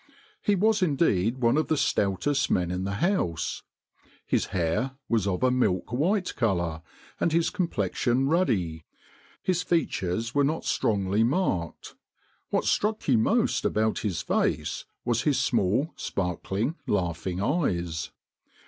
[0.41, 3.61] He was indeed one of the stoutest men in the House....
[4.25, 6.81] His hair was of a milk white colour,
[7.19, 8.83] and his complexion ruddy.
[9.43, 11.93] His features were not strongly marked.
[12.49, 18.09] What struck you most about his face was his small, sparkling, laughing eyes.